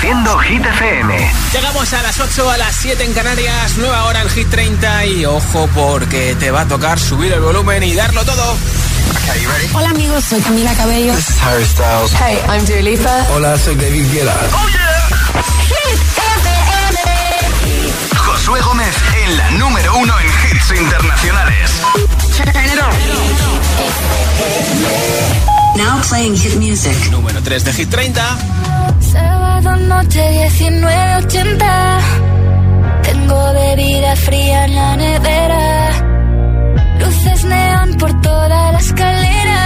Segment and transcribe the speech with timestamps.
[0.00, 1.30] Reproduciendo Hit FM.
[1.52, 5.26] Llegamos a las 8, a las 7 en Canarias, nueva hora en Hit 30 y
[5.26, 8.56] ojo porque te va a tocar subir el volumen y darlo todo.
[9.74, 11.14] Hola amigos, soy Camila Cabello.
[11.14, 12.14] This is Harry Styles.
[12.14, 13.26] Hey, I'm Dua Lipa.
[13.34, 14.34] Hola, soy David Guetta.
[14.54, 14.90] Oh yeah.
[18.16, 21.70] Josué Gómez en la número uno en hits internacionales.
[25.76, 26.96] Now playing hit music.
[27.10, 28.38] Número 3 de Hit 30.
[29.12, 30.22] Sábado noche
[30.60, 32.00] 1980.
[33.02, 35.90] Tengo bebida fría en la nevera.
[36.98, 39.60] Luces neón por toda la escalera.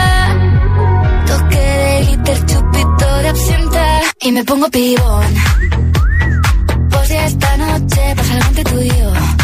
[1.26, 4.00] Toque de glitter, chupito de absenta.
[4.20, 5.34] Y me pongo pibón.
[6.90, 9.43] Pues ya esta noche pasa algo entre tú y yo.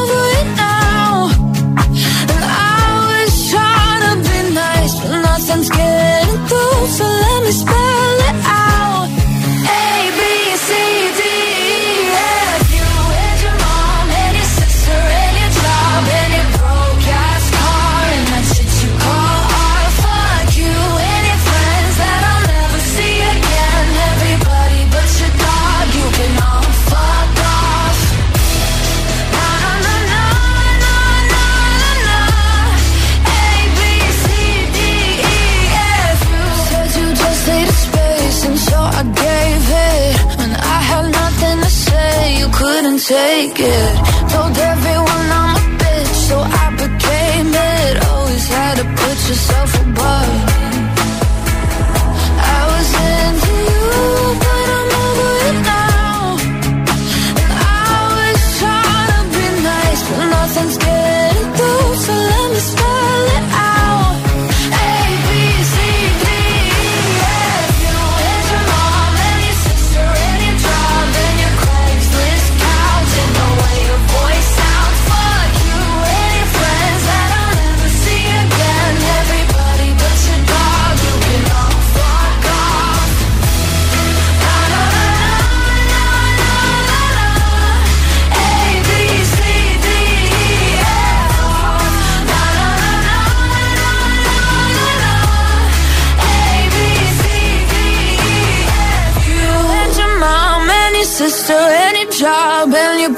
[43.11, 44.10] take it.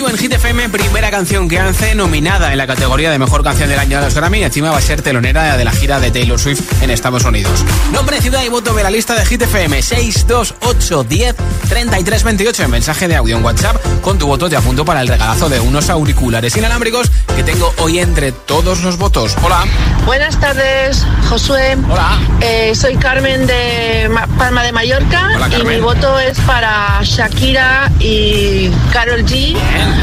[0.00, 3.68] ABCDFU en Hit FM, primera canción que hace nominada en la categoría de mejor canción
[3.68, 4.38] del año de los Grammy.
[4.40, 7.64] Y encima va a ser telonera de la gira de Taylor Swift en Estados Unidos.
[7.92, 11.34] Nombre, ciudad y voto de la lista de Hit FM 628 10
[11.68, 13.76] 33 28 en mensaje de audio en WhatsApp.
[14.02, 17.98] Con tu voto te apunto para el regalazo de unos auriculares inalámbricos que tengo hoy
[17.98, 19.36] entre todos los votos.
[19.42, 19.64] Hola.
[20.06, 21.76] Buenas tardes, Josué.
[21.88, 22.18] Hola.
[22.40, 27.90] Eh, soy Carmen de Ma- Palma de Mallorca Hola, y mi voto es para Shakira
[28.00, 29.56] y Carol G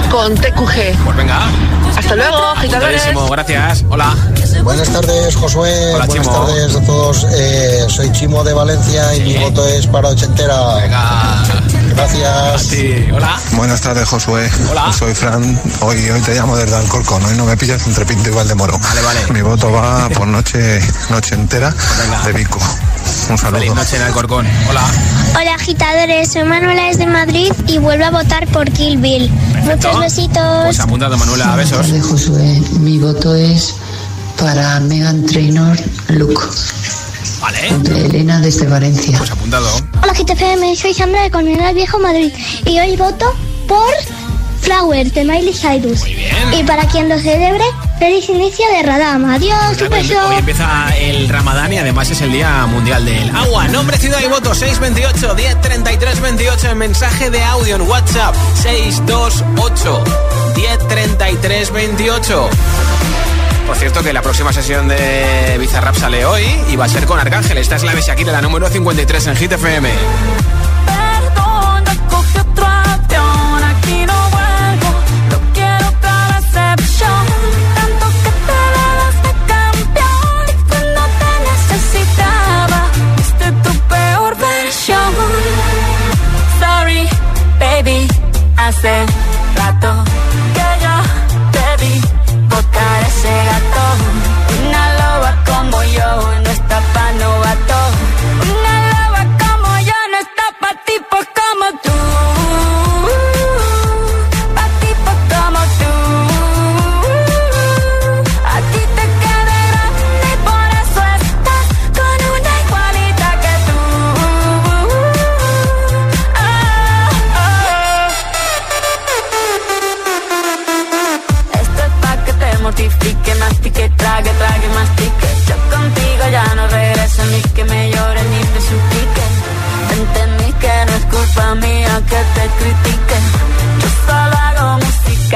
[0.09, 0.97] con TQG.
[1.03, 1.84] Pues.
[1.97, 2.37] Hasta luego.
[2.37, 3.83] Apuntadísimo, gracias.
[3.89, 4.15] Hola.
[4.63, 5.93] Buenas tardes, Josué.
[5.95, 6.45] Hola, Buenas Chimo.
[6.45, 7.27] tardes a todos.
[7.31, 10.75] Eh, soy Chimo de Valencia y mi voto es para Ochentera.
[10.75, 11.41] Venga.
[11.41, 11.45] A
[11.95, 12.67] Gracias.
[12.69, 13.05] ti.
[13.13, 13.39] Hola.
[13.53, 14.49] Buenas tardes, Josué.
[14.71, 14.91] Hola.
[14.91, 15.59] Soy Fran.
[15.81, 17.23] Hoy, hoy te llamo desde Alcorcón.
[17.25, 18.77] Hoy no me pillas entre Pinto y Valdemoro.
[18.79, 19.19] Vale, vale.
[19.33, 22.21] Mi voto va por noche, noche entera Venga.
[22.23, 22.59] de Vico.
[23.29, 23.59] Un saludo.
[23.59, 24.47] Feliz noche en Alcorcón.
[24.69, 24.81] Hola.
[25.39, 29.29] Hola agitadores, soy Manuela desde Madrid y vuelvo a votar por Kill Bill.
[29.53, 29.87] Perfecto.
[29.87, 30.63] Muchos besitos.
[30.65, 31.55] Pues apuntado, Manuela.
[31.55, 31.84] Besos.
[31.85, 32.61] Tardes, Josué.
[32.79, 33.75] Mi voto es
[34.39, 35.77] para Megan Trainor
[36.07, 36.43] Luke,
[37.39, 37.77] Vale.
[37.83, 39.15] de Elena desde Valencia.
[39.19, 39.67] Pues apuntado.
[40.01, 42.33] Hola GTFM, soy Sandra de Colmenar Viejo Madrid
[42.65, 43.31] y hoy voto
[43.67, 43.93] por
[44.65, 45.99] Flower de Miley Cyrus.
[46.01, 46.53] Muy bien.
[46.53, 47.63] Y para quien lo celebre,
[47.99, 49.23] feliz inicio de Radam.
[49.25, 50.27] Adiós, un Hoy beso.
[50.27, 53.67] hoy empieza el Ramadán y además es el Día Mundial del Agua.
[53.67, 60.03] Nombre, ciudad y voto 628 10 33 28 en mensaje de audio en WhatsApp 628
[60.55, 62.49] 10 33 28.
[63.67, 67.19] Por cierto que la próxima sesión de Bizarrap sale hoy y va a ser con
[67.19, 67.57] Arcángel.
[67.57, 69.89] Esta es la de Shakira, la número 53 en Hit FM.
[70.85, 71.95] Perdona,
[86.59, 87.09] Sorry,
[87.57, 88.07] baby,
[88.55, 89.03] hace
[89.55, 90.03] rato
[90.53, 90.95] que yo
[91.51, 92.01] te vi
[92.47, 93.83] botar ese gato.
[94.67, 97.94] Una loba como yo no está pa' novato.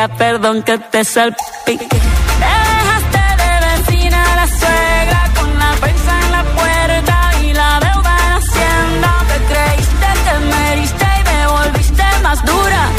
[0.07, 1.87] Perdón que te salpique.
[1.89, 8.17] Te dejaste de vecina la suegra con la prensa en la puerta y la deuda
[8.25, 9.11] en hacienda.
[9.27, 12.98] Te creíste que me y me volviste más dura.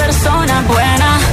[0.00, 1.29] Persona buena.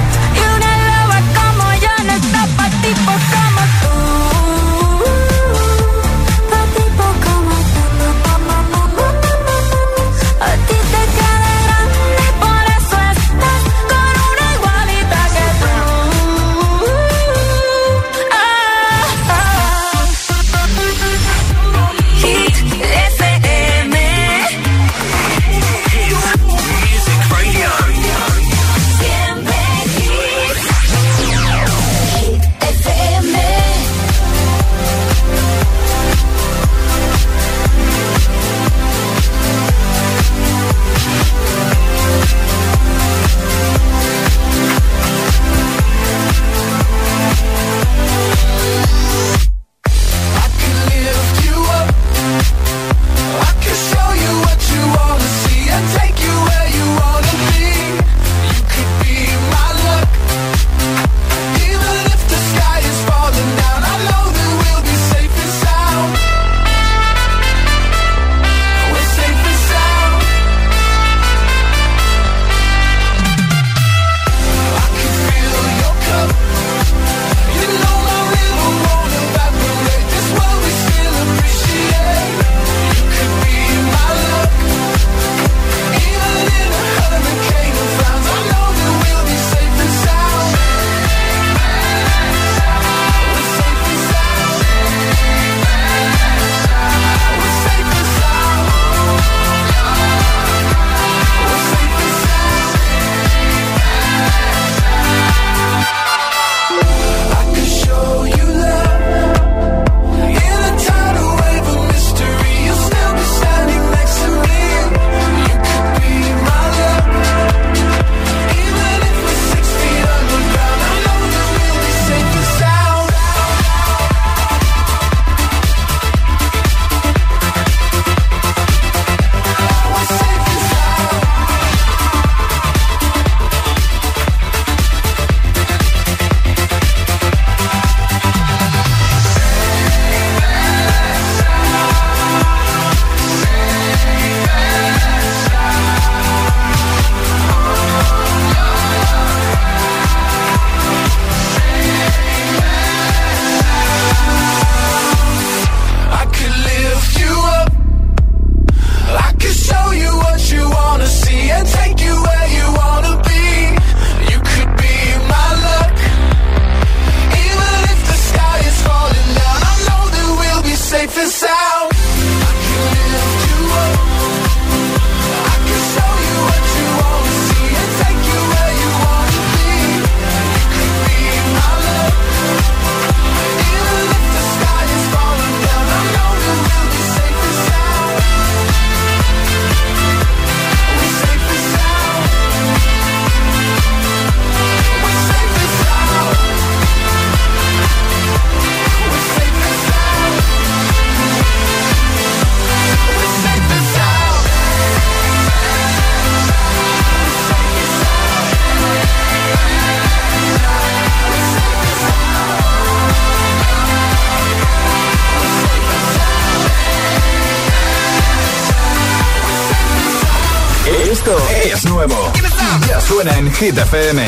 [223.59, 224.21] Hit FM.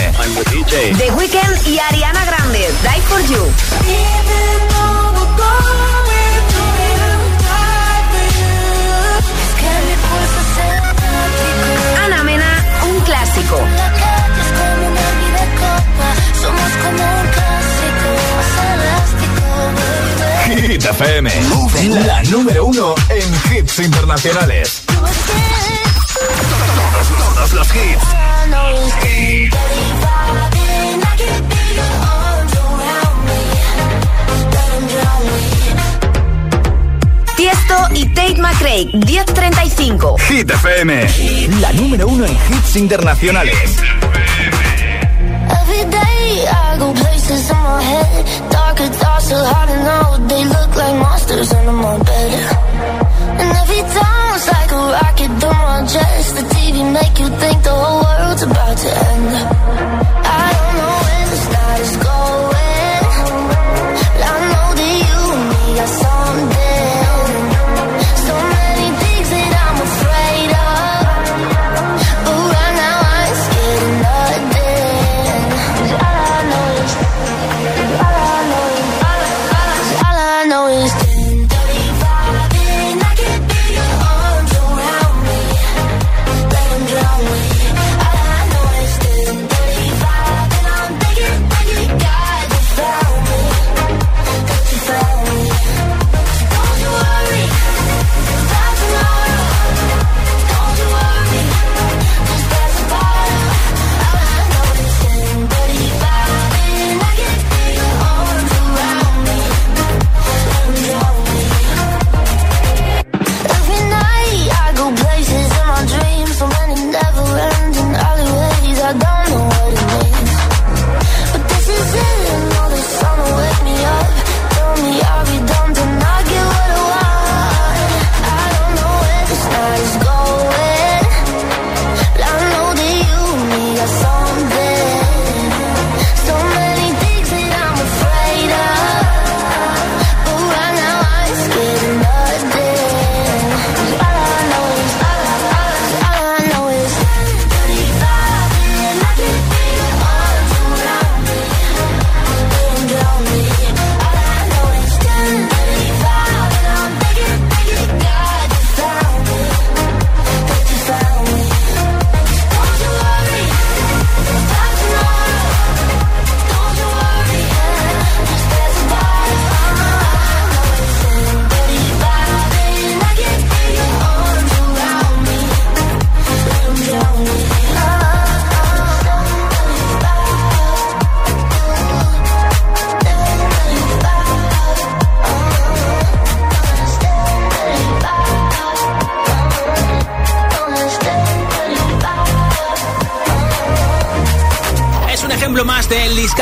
[0.97, 2.67] The Weeknd y Ariana Grande.
[2.81, 3.45] Die for You.
[12.03, 13.57] Ana Mena, un clásico.
[16.41, 18.09] Somos como un clásico
[20.67, 21.29] Hit FM.
[22.07, 24.88] La número uno en hits internacionales.
[40.89, 41.61] FM.
[41.61, 43.55] La número uno en hits internacionales.
[45.61, 48.25] Every day I go places in my head.
[48.49, 50.27] Darker thoughts so hard to know.
[50.27, 53.28] They look like monsters under my bed.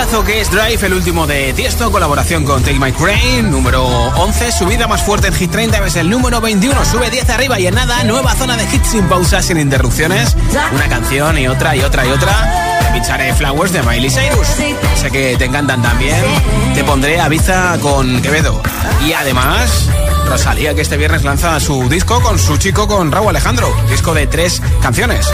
[0.08, 4.54] Discazo que es Drive, el último de Tiesto, colaboración con Take My Crane, número 11,
[4.54, 7.76] subida más fuerte en Hit 30, ves el número 21, sube 10 arriba y en
[7.76, 10.38] nada, nueva zona de hits sin pausas, sin interrupciones,
[10.74, 14.48] una canción y otra y otra y otra, te pincharé Flowers de Miley Cyrus,
[14.96, 16.24] sé que te encantan también,
[16.74, 18.62] te pondré a Biza con Quevedo
[19.06, 19.90] y además...
[20.30, 24.28] Rosalía que este viernes lanza su disco con su chico con Raúl Alejandro, disco de
[24.28, 25.26] tres canciones.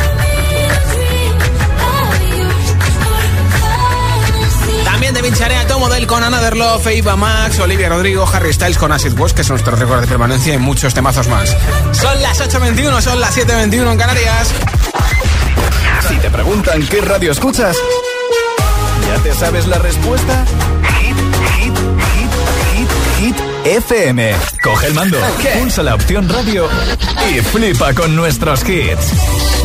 [5.14, 8.80] También te pincharé a Tom Odell con Another Love, Eva Max, Olivia Rodrigo, Harry Styles
[8.80, 11.56] con Acid Wash, que son nuestros récords de permanencia y muchos temazos más.
[11.92, 14.52] Son las 8.21, son las 7.21 en Canarias.
[16.08, 17.78] Si te preguntan qué radio escuchas,
[19.08, 20.46] ¿ya te sabes la respuesta?
[21.00, 21.16] Hit,
[21.60, 21.78] hit,
[22.16, 24.36] hit, hit, hit, FM.
[24.64, 25.20] Coge el mando,
[25.60, 26.68] pulsa la opción radio
[27.30, 29.12] y flipa con nuestros hits.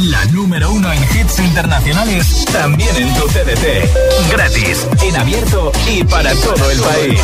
[0.01, 0.27] La
[0.69, 4.31] uno en hits internacionales, también en tu TDT.
[4.31, 7.21] Gratis, en abierto y para todo el país.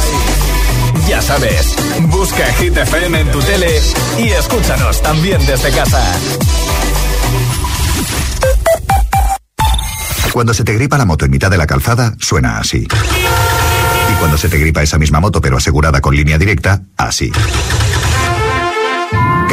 [1.08, 3.80] Ya sabes, busca Hit FM en tu tele
[4.18, 6.02] y escúchanos también desde casa.
[10.32, 12.88] Cuando se te gripa la moto en mitad de la calzada, suena así.
[14.10, 17.30] Y cuando se te gripa esa misma moto pero asegurada con línea directa, así.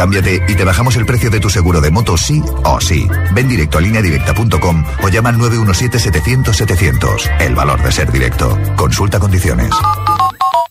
[0.02, 3.08] Cámbiate y te bajamos el precio de tu seguro de moto sí o sí.
[3.36, 7.40] Ven directo a lineadirecta.com o llama al 917-700-700.
[7.40, 8.58] El valor de ser directo.
[8.76, 9.70] Consulta condiciones.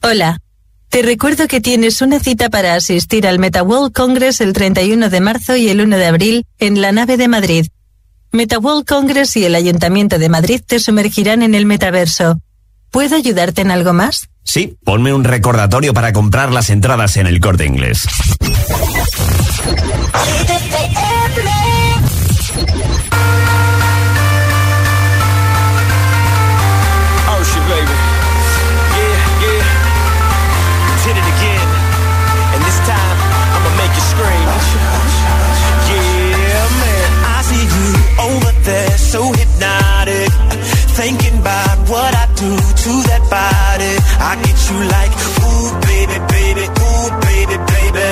[0.02, 0.40] Hola.
[0.88, 5.54] Te recuerdo que tienes una cita para asistir al MetaWorld Congress el 31 de marzo
[5.54, 7.68] y el 1 de abril en la nave de Madrid.
[8.32, 12.40] MetaWorld Congress y el Ayuntamiento de Madrid te sumergirán en el metaverso.
[12.90, 14.28] ¿Puedo ayudarte en algo más?
[14.42, 18.06] Sí, ponme un recordatorio para comprar las entradas en el corte inglés.
[44.88, 45.12] like
[45.44, 48.08] ooh baby baby ooh baby baby.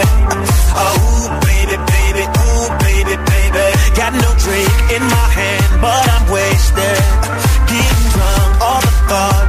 [0.77, 3.65] Oh ooh baby baby ooh baby baby.
[3.97, 7.01] Got no drink in my hand but I'm wasted.
[7.69, 9.48] Getting drunk all the thought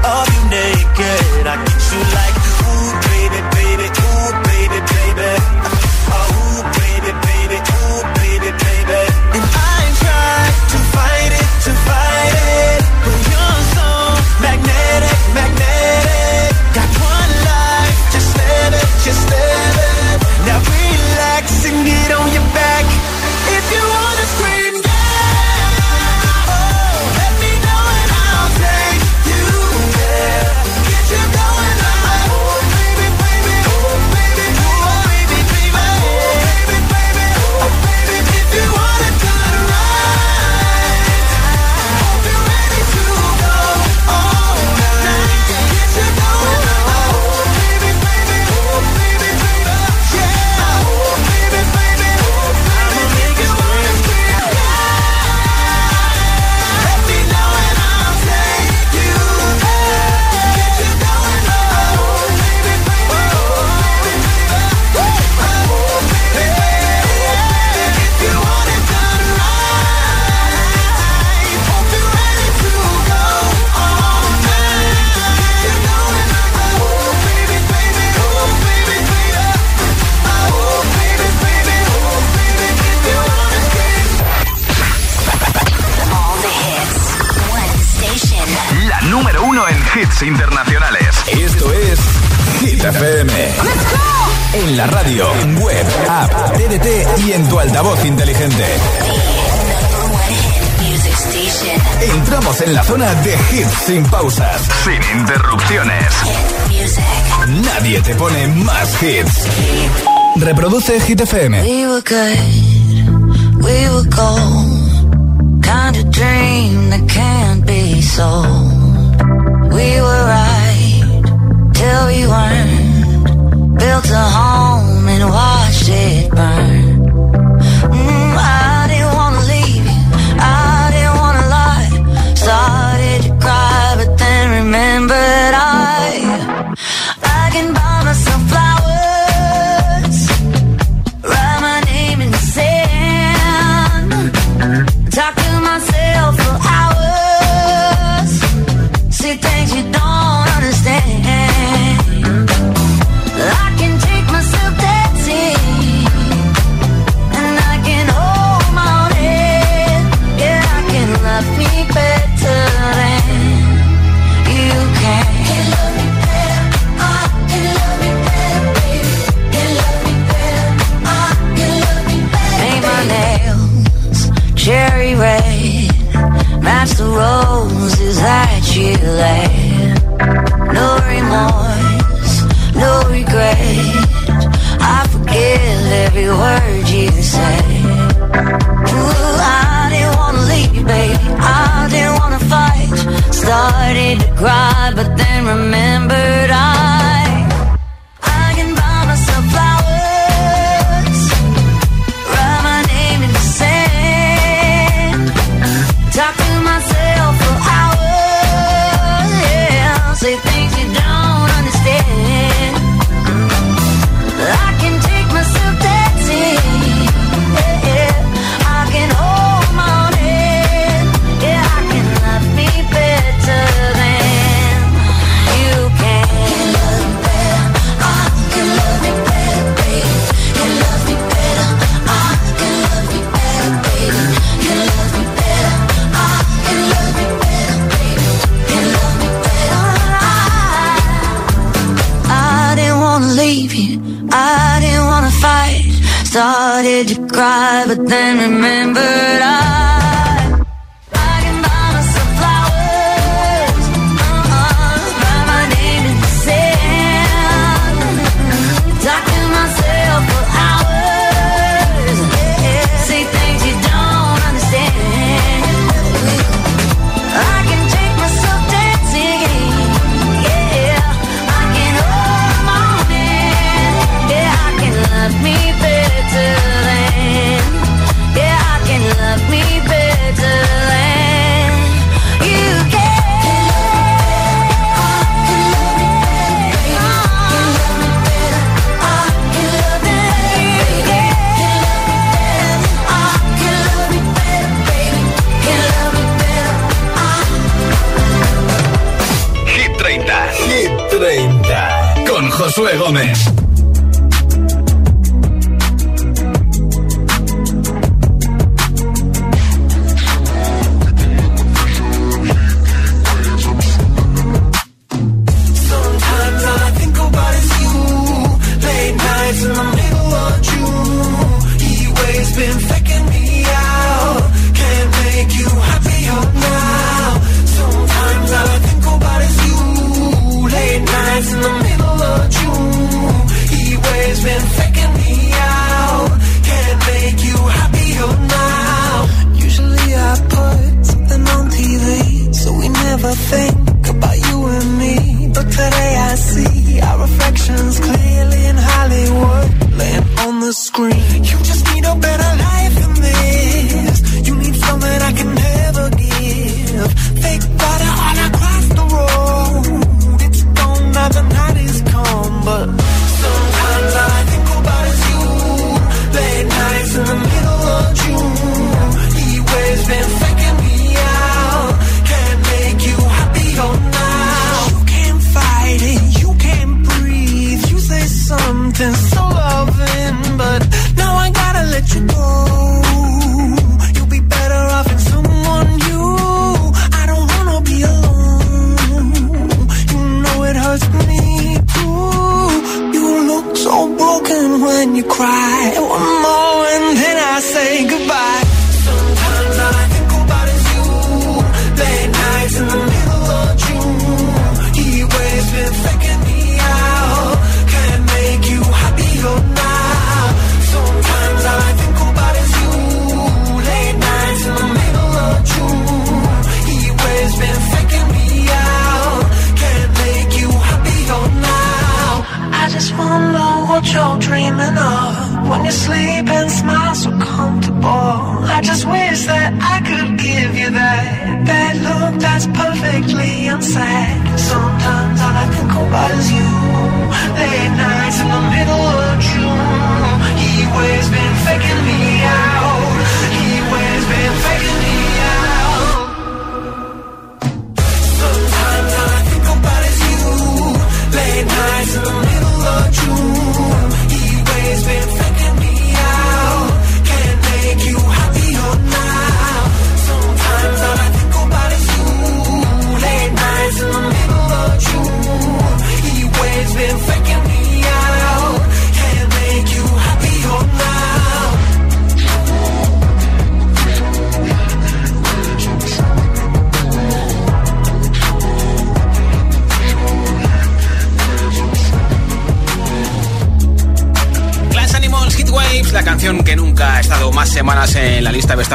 [111.19, 111.62] Hit FM.
[111.63, 112.49] We were good.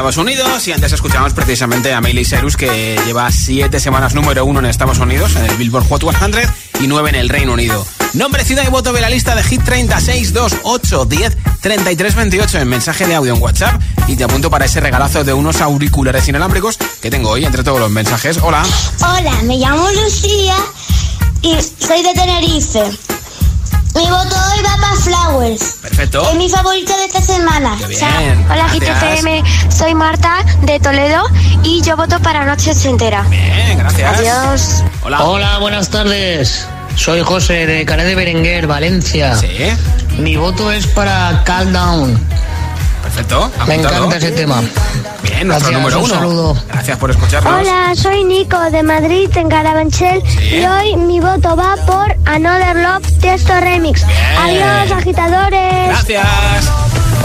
[0.04, 4.58] Estados Unidos y antes escuchamos precisamente a Miley Cyrus que lleva 7 semanas número 1
[4.58, 6.46] en Estados Unidos en el Billboard Hot 100
[6.80, 7.86] y 9 en el Reino Unido.
[8.12, 12.58] Nombre, ciudad y voto de la lista de Hit 36 2 8 10 33 28
[12.58, 16.28] en mensaje de audio en WhatsApp y te apunto para ese regalazo de unos auriculares
[16.28, 18.36] inalámbricos que tengo hoy entre todos los mensajes.
[18.42, 18.62] Hola.
[19.00, 20.56] Hola, me llamo Lucía
[21.40, 23.13] y soy de Tenerife.
[23.94, 25.76] Mi voto hoy va para Flowers.
[25.80, 26.28] Perfecto.
[26.30, 27.76] Es mi favorito de esta semana.
[27.88, 28.46] bien.
[28.50, 29.42] Hola, GTFM.
[29.70, 31.24] Soy Marta de Toledo
[31.62, 33.22] y yo voto para Noche Entera.
[33.30, 34.18] Bien, gracias.
[34.18, 34.84] Adiós.
[35.02, 35.24] Hola.
[35.24, 36.66] Hola, buenas tardes.
[36.96, 39.36] Soy José de Canet de Berenguer, Valencia.
[39.36, 39.48] Sí.
[40.18, 42.20] Mi voto es para Calm Down.
[43.04, 43.50] Perfecto.
[43.68, 44.62] Me encanta ese tema.
[45.22, 46.04] Bien, nuestro número uno.
[46.04, 46.56] Un saludo.
[46.68, 47.52] Gracias por escucharnos.
[47.52, 50.22] Hola, soy Nico de Madrid, en Carabanchel.
[50.40, 54.04] Y hoy mi voto va por Another Love Testo Remix.
[54.38, 55.88] Adiós, agitadores.
[55.88, 56.26] Gracias.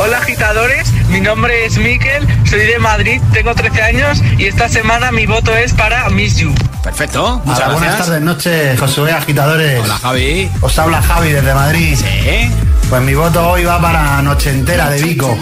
[0.01, 5.11] Hola agitadores, mi nombre es Miquel, soy de Madrid, tengo 13 años y esta semana
[5.11, 6.53] mi voto es para Miss You.
[6.81, 9.81] Perfecto, muchas Hola, Buenas tardes, noches, Josué, agitadores.
[9.83, 10.49] Hola Javi.
[10.61, 11.97] Os habla Javi desde Madrid.
[11.97, 12.49] Sí.
[12.89, 15.37] Pues mi voto hoy va para Noche Entera de Vico.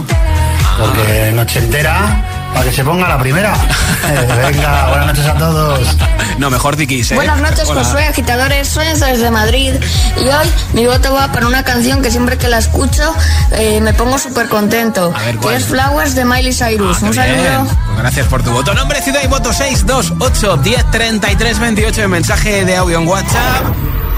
[0.77, 3.53] Porque Noche Entera para que se ponga la primera.
[4.07, 5.97] Eh, venga, buenas noches a todos.
[6.37, 7.15] No, mejor Dikis, ¿eh?
[7.15, 7.83] Buenas noches, Hola.
[7.83, 9.73] Josué, agitadores, soy desde Madrid.
[10.15, 13.13] Y hoy mi voto va para una canción que siempre que la escucho
[13.51, 15.11] eh, me pongo súper contento.
[15.13, 15.55] A ver, que ¿cuál?
[15.55, 16.97] es Flowers de Miley Cyrus.
[17.01, 17.67] Ah, Un saludo.
[17.87, 18.73] Pues gracias por tu voto.
[18.73, 23.65] Nombre, ciudad y voto 628 10 33 28 en mensaje de audio en WhatsApp.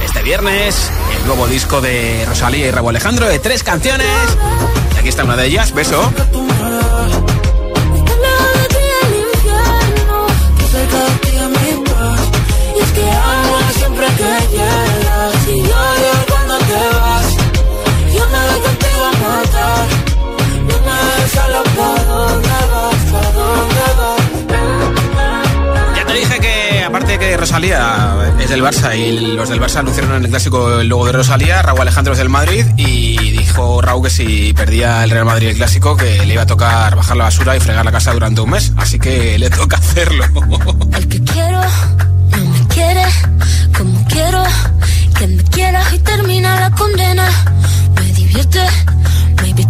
[0.04, 4.08] Este viernes, el nuevo disco de Rosalía y Rabo Alejandro de tres canciones.
[4.96, 6.12] Y aquí está una de ellas, beso.
[27.62, 31.62] Es del Barça y los del Barça anunciaron en el clásico el logo de Rosalía,
[31.62, 35.58] Raúl Alejandro es del Madrid y dijo Raúl que si perdía el Real Madrid el
[35.58, 38.52] clásico que le iba a tocar bajar la basura y fregar la casa durante un
[38.52, 40.24] mes, así que le toca hacerlo.
[40.93, 41.60] El que quiero
[42.32, 43.04] no me quiere
[43.78, 44.43] como quiero
[45.17, 47.29] que me quieras y termina la condena.
[47.96, 48.62] Me divierte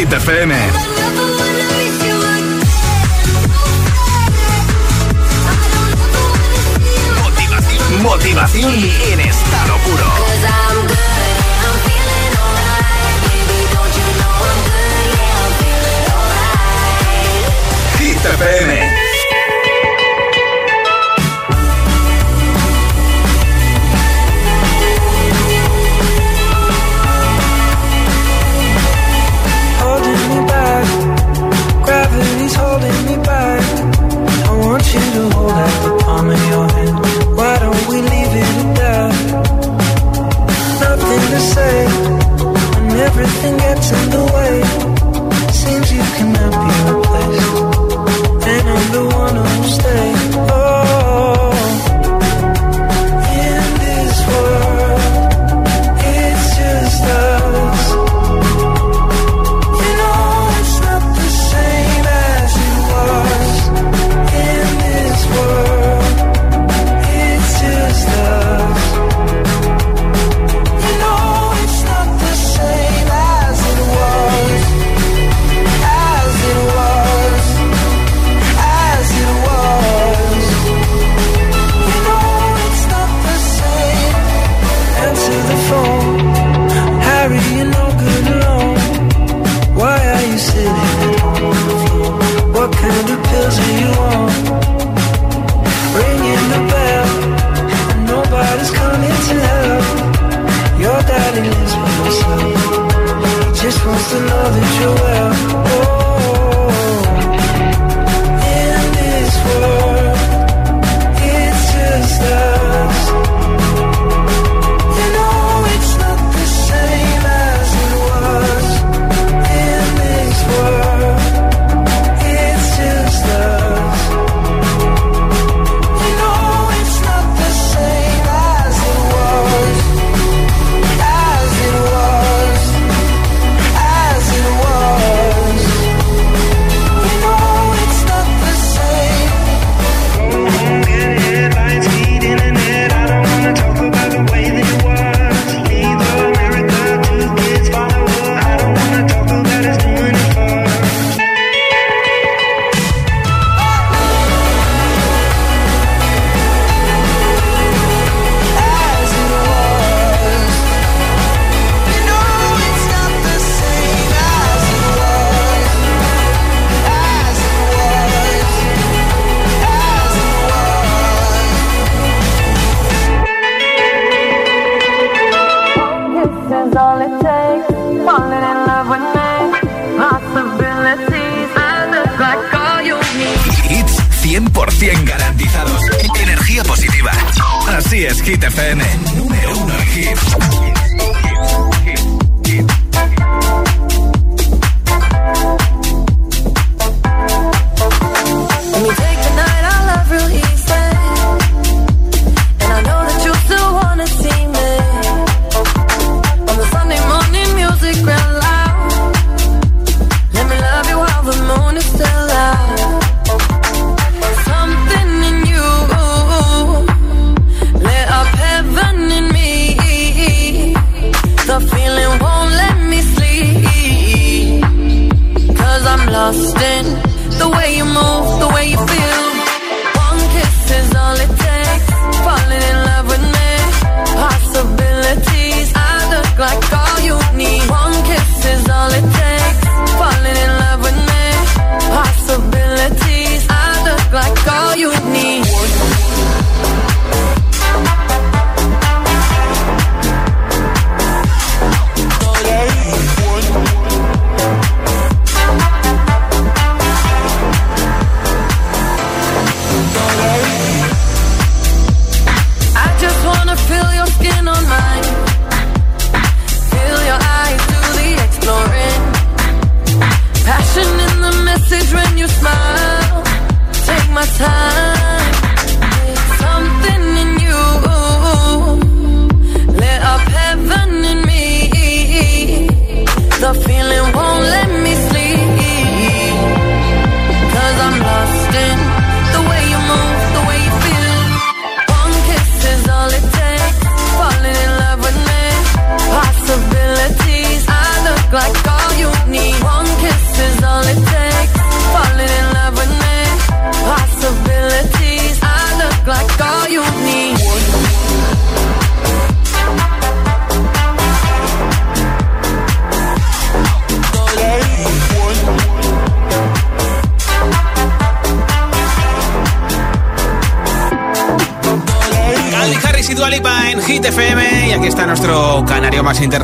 [0.00, 0.54] Hit FM.
[7.22, 8.72] Motivación, motivación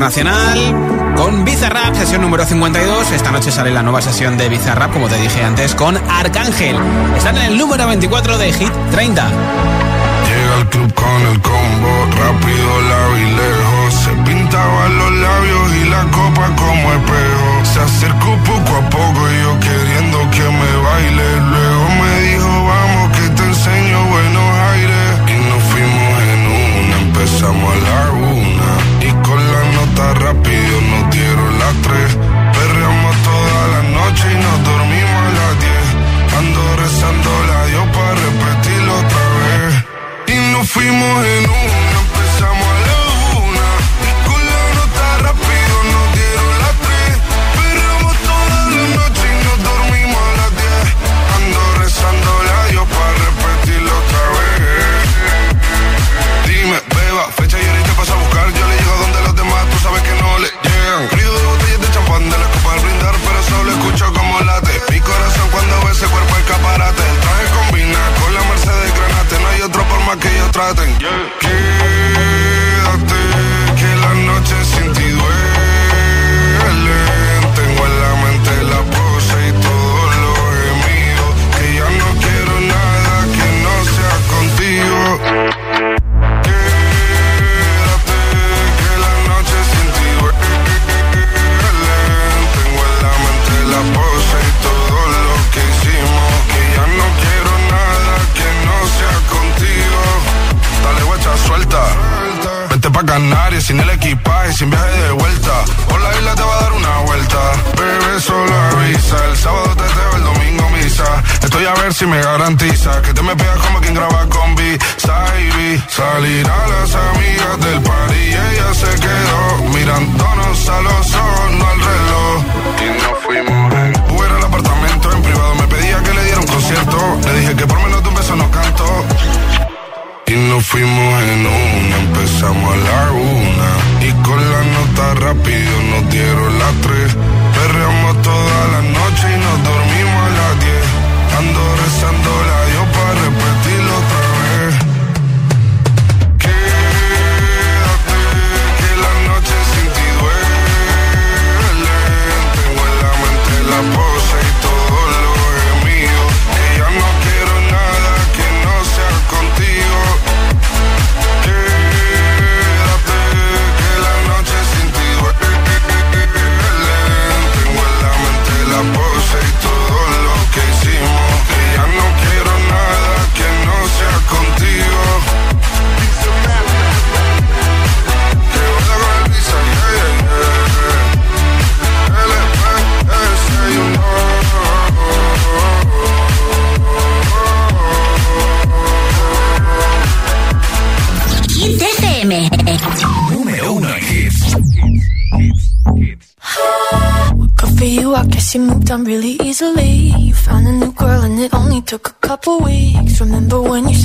[0.07, 3.11] internacional con Bizarrap, sesión número 52.
[3.11, 6.77] Esta noche sale la nueva sesión de Bizarrap, como te dije antes, con Arcángel.
[7.17, 9.27] Están en el número 24 de Hit 30.
[9.27, 11.91] Llega al club con el combo,
[12.23, 13.93] rápido, la y lejos.
[13.95, 17.65] Se pintaban los labios y la copa como espejo.
[17.65, 21.27] Se acercó poco a poco y yo queriendo que me baile.
[21.51, 25.19] Luego me dijo, vamos, que te enseño buenos aires.
[25.27, 28.06] Y nos fuimos en una, empezamos a la
[40.77, 41.66] fuimos en un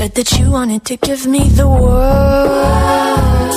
[0.02, 3.54] said that you wanted to give me the world?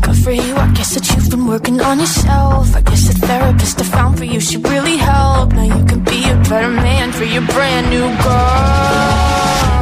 [0.00, 2.74] Good for you, I guess that you've been working on yourself.
[2.74, 5.52] I guess the therapist I found for you should really help.
[5.52, 9.81] Now you can be a better man for your brand new girl.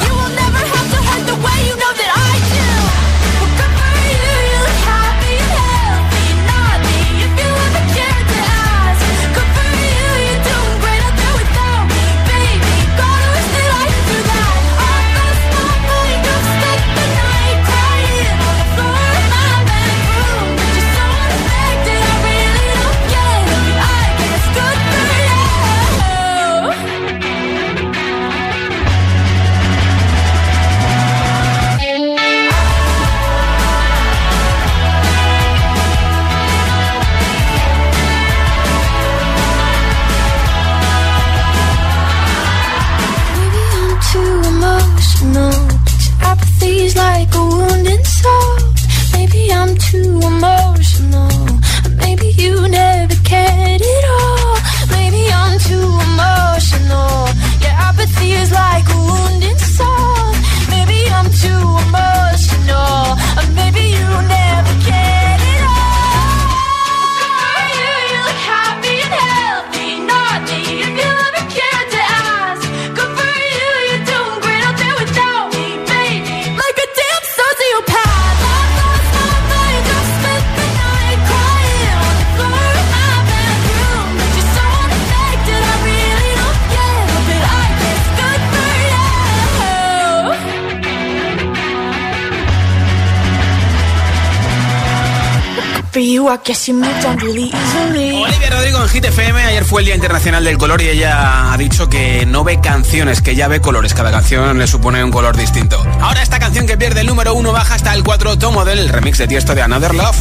[98.23, 99.43] Olivia Rodrigo en Hit FM.
[99.43, 103.21] Ayer fue el Día Internacional del Color y ella ha dicho que no ve canciones,
[103.21, 103.93] que ya ve colores.
[103.93, 105.83] Cada canción le supone un color distinto.
[105.99, 109.17] Ahora esta canción que pierde el número uno baja hasta el 4 tomo del remix
[109.17, 110.15] de Tiesto de Another Love.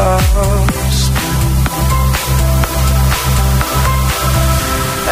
[0.00, 0.67] I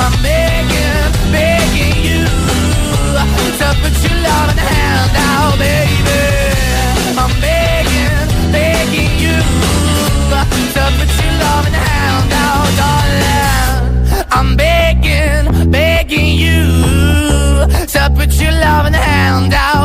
[0.00, 2.24] I'm begging, begging you.
[3.58, 4.18] To put your
[5.58, 6.20] baby.
[7.16, 9.38] I'm begging, begging you.
[10.74, 11.34] To put your
[12.80, 14.26] darling.
[14.30, 16.60] I'm begging, begging you.
[17.86, 18.52] To put your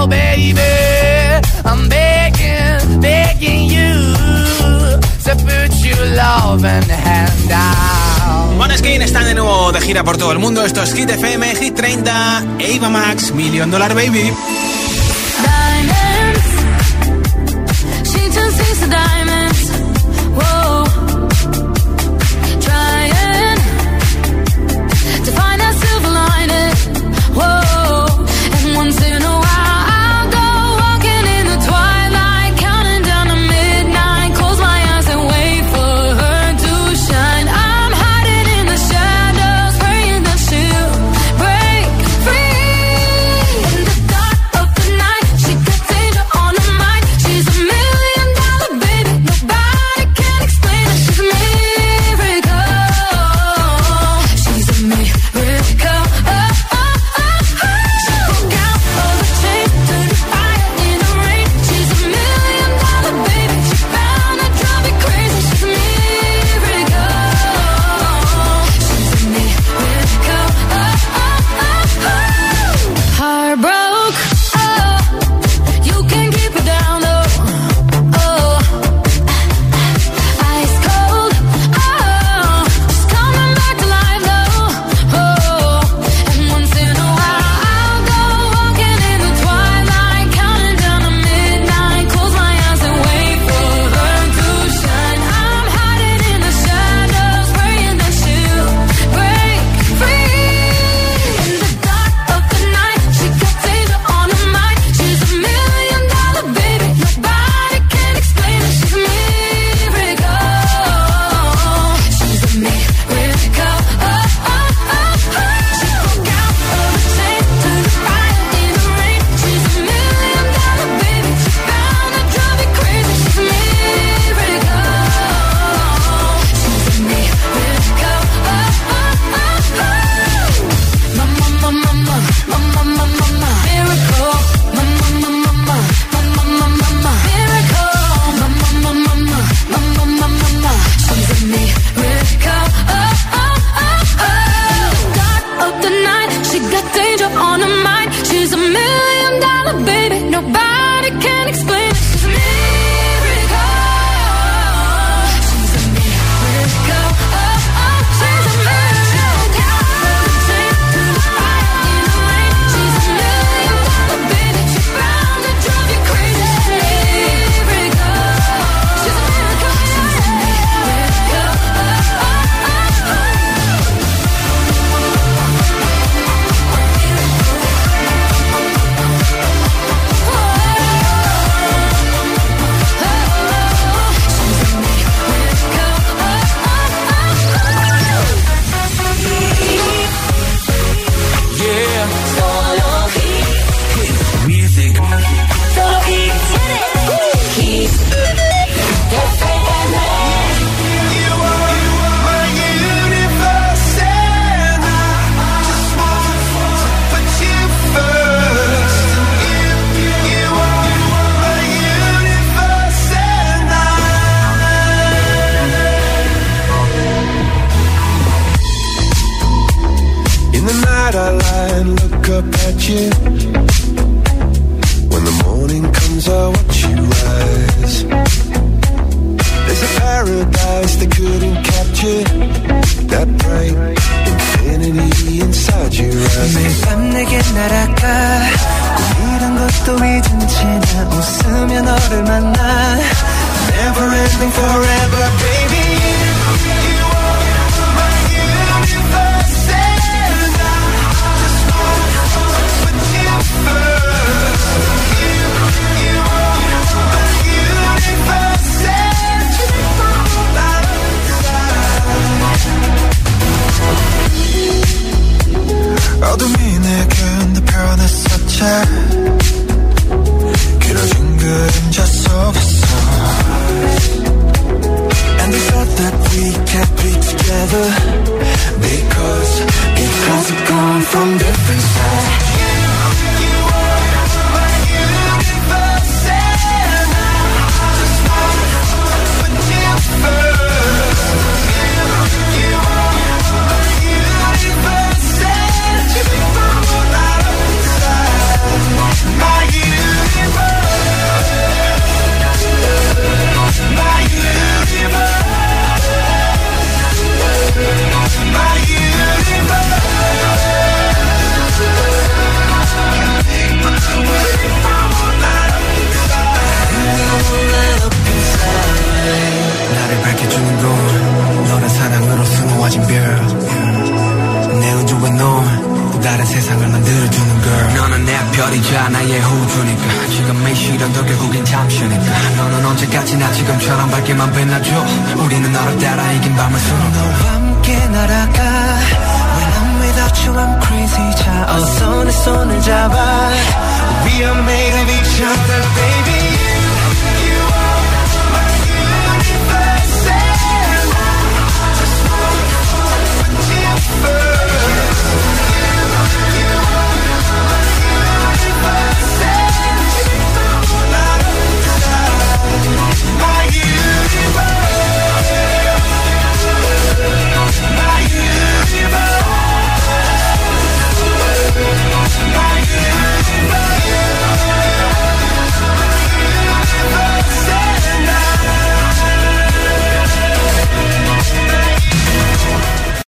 [0.07, 0.61] baby.
[1.65, 3.79] I'm begging, begging you.
[5.25, 8.55] To put your loving hand out.
[8.57, 10.63] Måneskin están de nuevo de gira por todo el mundo.
[10.63, 14.31] Esto es Hit FM, Hit 30, Ava Max, Million Dollar Baby.